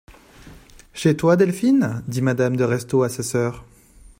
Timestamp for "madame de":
2.23-2.63